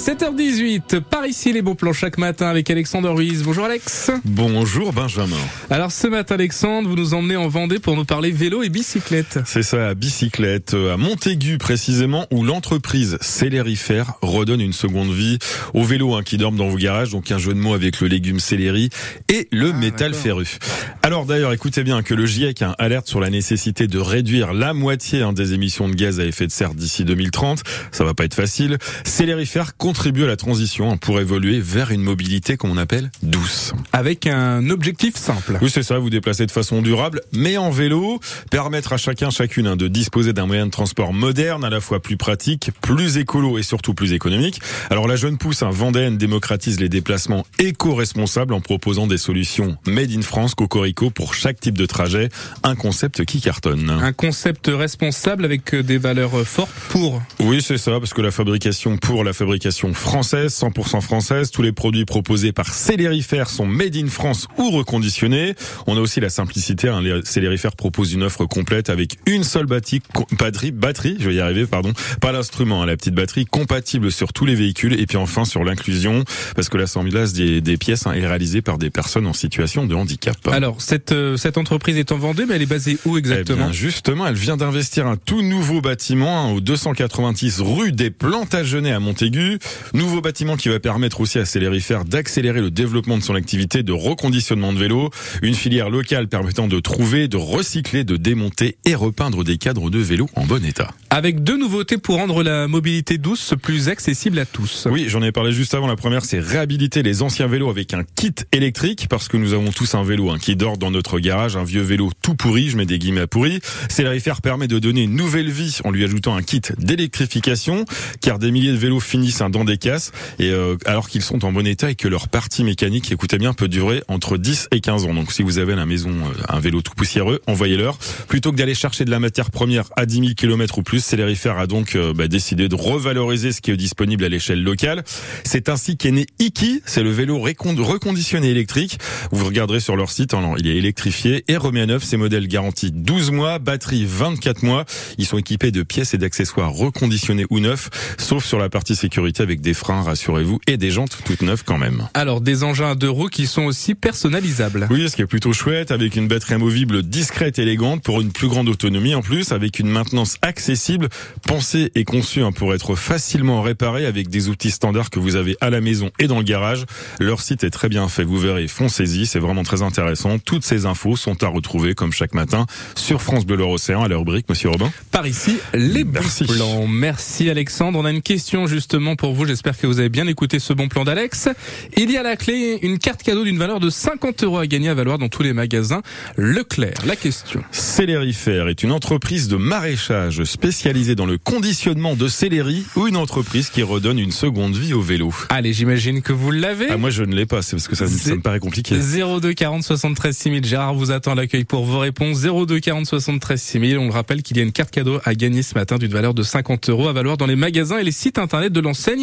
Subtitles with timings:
[0.00, 3.42] 7h18, par ici les bons plans chaque matin avec Alexandre Ruiz.
[3.42, 4.10] Bonjour Alex.
[4.24, 5.36] Bonjour Benjamin.
[5.68, 9.40] Alors ce matin Alexandre, vous nous emmenez en Vendée pour nous parler vélo et bicyclette.
[9.44, 15.38] C'est ça, à bicyclette, à Montaigu précisément, où l'entreprise Célérifère redonne une seconde vie
[15.74, 18.06] aux vélos hein, qui dorment dans vos garages, donc un jeu de mots avec le
[18.08, 18.88] légume céleri
[19.28, 20.56] et le Ah, métal ferru.
[21.02, 24.72] Alors d'ailleurs, écoutez bien que le GIEC hein, alerte sur la nécessité de réduire la
[24.72, 27.62] moitié hein, des émissions de gaz à effet de serre d'ici 2030.
[27.92, 28.78] Ça va pas être facile.
[29.04, 33.72] Célérifère contribue à la transition hein, pour évoluer vers une mobilité qu'on appelle douce.
[33.92, 35.58] Avec un objectif simple.
[35.60, 38.20] Oui, c'est ça, vous déplacer de façon durable, mais en vélo,
[38.52, 42.00] permettre à chacun, chacune hein, de disposer d'un moyen de transport moderne, à la fois
[42.00, 44.60] plus pratique, plus écolo et surtout plus économique.
[44.90, 50.12] Alors la jeune pousse hein, vendéenne démocratise les déplacements éco-responsables en proposant des solutions made
[50.12, 52.28] in France, cocorico pour chaque type de trajet,
[52.62, 53.90] un concept qui cartonne.
[53.90, 57.20] Un concept responsable avec euh, des valeurs euh, fortes pour.
[57.40, 61.72] Oui, c'est ça, parce que la fabrication pour la fabrication française, 100% française, tous les
[61.72, 65.54] produits proposés par Célérifère sont made in France ou reconditionnés.
[65.86, 70.02] On a aussi la simplicité, hein, Célérifère propose une offre complète avec une seule batterie,
[70.38, 74.32] batterie, batterie, je vais y arriver, pardon, pas l'instrument, hein, la petite batterie compatible sur
[74.32, 78.12] tous les véhicules et puis enfin sur l'inclusion, parce que l'assemblage des, des pièces hein,
[78.12, 80.36] est réalisé par des personnes en situation de handicap.
[80.48, 83.66] Alors cette euh, cette entreprise est en Vendée, mais elle est basée où Eh exactement
[83.66, 88.92] bien, justement, elle vient d'investir un tout nouveau bâtiment hein, au 286 rue des Plantagenets
[88.92, 89.58] à Montaigu.
[89.94, 93.92] Nouveau bâtiment qui va permettre aussi à Célérifère d'accélérer le développement de son activité de
[93.92, 95.10] reconditionnement de vélos.
[95.42, 99.98] Une filière locale permettant de trouver, de recycler, de démonter et repeindre des cadres de
[99.98, 100.90] vélos en bon état.
[101.10, 104.86] Avec deux nouveautés pour rendre la mobilité douce plus accessible à tous.
[104.90, 105.86] Oui, j'en ai parlé juste avant.
[105.86, 109.72] La première, c'est réhabiliter les anciens vélos avec un kit électrique parce que nous avons
[109.72, 112.76] tous un vélo hein, qui dort dans notre garage, un vieux vélo tout pourri, je
[112.76, 113.60] mets des guillemets à pourri.
[113.88, 117.84] Célérifère permet de donner une nouvelle vie en lui ajoutant un kit d'électrification
[118.20, 121.52] car des milliers de vélos finissent dans des casses et euh, alors qu'ils sont en
[121.52, 125.04] bon état et que leur partie mécanique, écoutez bien, peut durer entre 10 et 15
[125.04, 125.14] ans.
[125.14, 127.98] Donc si vous avez à la maison euh, un vélo tout poussiéreux, envoyez-leur.
[128.28, 131.58] Plutôt que d'aller chercher de la matière première à 10 000 km ou plus, Célérifère
[131.58, 135.04] a donc euh, bah, décidé de revaloriser ce qui est disponible à l'échelle locale.
[135.44, 138.98] C'est ainsi qu'est né Iki, c'est le vélo reconditionné électrique.
[139.30, 142.04] Vous regarderez sur leur site, alors, il est électrifié et remis à neuf.
[142.04, 144.84] Ces modèles garantis 12 mois, batterie 24 mois.
[145.18, 149.39] Ils sont équipés de pièces et d'accessoires reconditionnés ou neufs, sauf sur la partie sécurité
[149.40, 152.08] avec des freins, rassurez-vous, et des jantes toutes neuves quand même.
[152.14, 154.88] Alors des engins à deux roues qui sont aussi personnalisables.
[154.90, 158.32] Oui, ce qui est plutôt chouette, avec une batterie amovible discrète et élégante pour une
[158.32, 161.08] plus grande autonomie en plus, avec une maintenance accessible,
[161.46, 165.56] pensée et conçue hein, pour être facilement réparée avec des outils standards que vous avez
[165.60, 166.84] à la maison et dans le garage.
[167.18, 170.38] Leur site est très bien fait, vous verrez, foncez-y, c'est vraiment très intéressant.
[170.38, 174.08] Toutes ces infos sont à retrouver comme chaque matin sur France Bleu Loire Océan à
[174.08, 174.90] la rubrique Monsieur Robin.
[175.10, 176.44] Par ici, les Merci.
[176.44, 176.86] plans.
[176.86, 177.98] Merci Alexandre.
[177.98, 179.46] On a une question justement pour vous.
[179.46, 181.48] J'espère que vous avez bien écouté ce bon plan d'Alex.
[181.96, 184.66] Il y a à la clé une carte cadeau d'une valeur de 50 euros à
[184.66, 186.02] gagner à valoir dans tous les magasins
[186.36, 186.94] Leclerc.
[187.06, 187.62] La question.
[187.72, 193.68] Célérifère est une entreprise de maraîchage spécialisée dans le conditionnement de céleri ou une entreprise
[193.70, 195.34] qui redonne une seconde vie au vélo.
[195.48, 196.86] Allez, j'imagine que vous l'avez.
[196.90, 198.96] Ah, moi je ne l'ai pas, c'est parce que ça, me- ça me paraît compliqué.
[198.96, 200.64] 02 40 73 6000.
[200.64, 202.40] Gérard vous attend à l'accueil pour vos réponses.
[202.42, 203.98] 02 40 73 6000.
[203.98, 206.32] On le rappelle qu'il y a une carte cadeau à gagner ce matin d'une valeur
[206.34, 209.19] de 50 euros à valoir dans les magasins et les sites internet de l'enseigne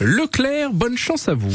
[0.00, 0.72] Leclerc.
[0.72, 1.50] Bonne chance à vous.